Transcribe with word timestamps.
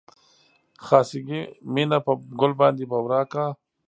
خاصګي 0.85 1.41
مينه 1.73 1.97
په 2.05 2.11
ګل 2.39 2.51
باندې 2.61 2.83
بورا 2.91 3.21
کا 3.31 3.45